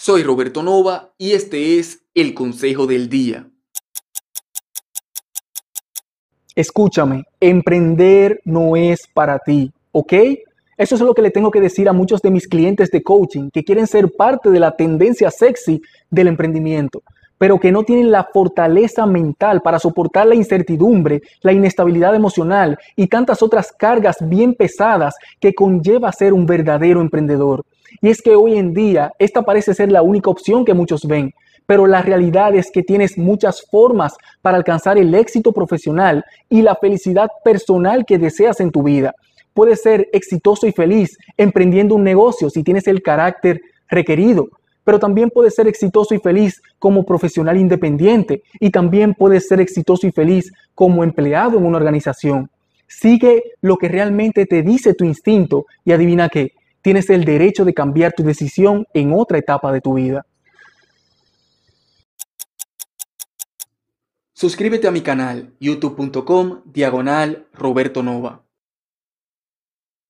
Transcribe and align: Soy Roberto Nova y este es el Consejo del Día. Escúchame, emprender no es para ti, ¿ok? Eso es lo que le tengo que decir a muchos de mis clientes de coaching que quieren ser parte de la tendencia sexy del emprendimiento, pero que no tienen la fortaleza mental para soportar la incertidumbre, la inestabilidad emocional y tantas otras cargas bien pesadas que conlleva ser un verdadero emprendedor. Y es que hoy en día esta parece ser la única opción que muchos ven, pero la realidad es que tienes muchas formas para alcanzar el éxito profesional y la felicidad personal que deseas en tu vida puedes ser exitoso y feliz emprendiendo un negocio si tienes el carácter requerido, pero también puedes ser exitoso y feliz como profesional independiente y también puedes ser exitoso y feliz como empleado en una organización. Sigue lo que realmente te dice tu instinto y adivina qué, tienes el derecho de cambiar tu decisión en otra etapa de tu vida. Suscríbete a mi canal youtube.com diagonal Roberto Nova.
Soy 0.00 0.22
Roberto 0.22 0.62
Nova 0.62 1.12
y 1.18 1.32
este 1.32 1.76
es 1.76 2.04
el 2.14 2.32
Consejo 2.32 2.86
del 2.86 3.08
Día. 3.08 3.50
Escúchame, 6.54 7.24
emprender 7.40 8.40
no 8.44 8.76
es 8.76 9.08
para 9.12 9.40
ti, 9.40 9.72
¿ok? 9.90 10.12
Eso 10.76 10.94
es 10.94 11.00
lo 11.00 11.14
que 11.14 11.22
le 11.22 11.32
tengo 11.32 11.50
que 11.50 11.60
decir 11.60 11.88
a 11.88 11.92
muchos 11.92 12.22
de 12.22 12.30
mis 12.30 12.46
clientes 12.46 12.92
de 12.92 13.02
coaching 13.02 13.50
que 13.52 13.64
quieren 13.64 13.88
ser 13.88 14.12
parte 14.12 14.50
de 14.50 14.60
la 14.60 14.76
tendencia 14.76 15.32
sexy 15.32 15.82
del 16.08 16.28
emprendimiento, 16.28 17.02
pero 17.38 17.58
que 17.58 17.72
no 17.72 17.84
tienen 17.84 18.10
la 18.10 18.24
fortaleza 18.24 19.06
mental 19.06 19.62
para 19.62 19.78
soportar 19.78 20.26
la 20.26 20.34
incertidumbre, 20.34 21.22
la 21.40 21.52
inestabilidad 21.52 22.14
emocional 22.14 22.78
y 22.96 23.06
tantas 23.06 23.42
otras 23.42 23.72
cargas 23.72 24.16
bien 24.20 24.54
pesadas 24.54 25.14
que 25.40 25.54
conlleva 25.54 26.12
ser 26.12 26.32
un 26.32 26.44
verdadero 26.44 27.00
emprendedor. 27.00 27.64
Y 28.02 28.08
es 28.08 28.20
que 28.20 28.36
hoy 28.36 28.58
en 28.58 28.74
día 28.74 29.12
esta 29.18 29.42
parece 29.42 29.72
ser 29.74 29.90
la 29.90 30.02
única 30.02 30.30
opción 30.30 30.64
que 30.64 30.74
muchos 30.74 31.06
ven, 31.06 31.32
pero 31.66 31.86
la 31.86 32.02
realidad 32.02 32.54
es 32.54 32.70
que 32.70 32.82
tienes 32.82 33.16
muchas 33.16 33.62
formas 33.70 34.16
para 34.42 34.56
alcanzar 34.56 34.98
el 34.98 35.14
éxito 35.14 35.52
profesional 35.52 36.24
y 36.48 36.62
la 36.62 36.74
felicidad 36.74 37.30
personal 37.44 38.04
que 38.04 38.18
deseas 38.18 38.60
en 38.60 38.70
tu 38.70 38.82
vida 38.82 39.14
puedes 39.58 39.82
ser 39.82 40.08
exitoso 40.12 40.68
y 40.68 40.72
feliz 40.72 41.18
emprendiendo 41.36 41.96
un 41.96 42.04
negocio 42.04 42.48
si 42.48 42.62
tienes 42.62 42.86
el 42.86 43.02
carácter 43.02 43.60
requerido, 43.88 44.50
pero 44.88 44.98
también 44.98 45.28
puedes 45.28 45.54
ser 45.54 45.68
exitoso 45.68 46.14
y 46.14 46.18
feliz 46.18 46.62
como 46.78 47.04
profesional 47.04 47.58
independiente 47.58 48.42
y 48.58 48.70
también 48.70 49.12
puedes 49.12 49.46
ser 49.46 49.60
exitoso 49.60 50.06
y 50.06 50.12
feliz 50.12 50.50
como 50.74 51.04
empleado 51.04 51.58
en 51.58 51.66
una 51.66 51.76
organización. 51.76 52.50
Sigue 52.86 53.52
lo 53.60 53.76
que 53.76 53.88
realmente 53.88 54.46
te 54.46 54.62
dice 54.62 54.94
tu 54.94 55.04
instinto 55.04 55.66
y 55.84 55.92
adivina 55.92 56.30
qué, 56.30 56.54
tienes 56.80 57.10
el 57.10 57.26
derecho 57.26 57.66
de 57.66 57.74
cambiar 57.74 58.14
tu 58.14 58.22
decisión 58.22 58.86
en 58.94 59.12
otra 59.12 59.36
etapa 59.36 59.70
de 59.72 59.82
tu 59.82 59.92
vida. 59.92 60.24
Suscríbete 64.32 64.88
a 64.88 64.90
mi 64.90 65.02
canal 65.02 65.52
youtube.com 65.60 66.62
diagonal 66.64 67.46
Roberto 67.52 68.02
Nova. 68.02 68.47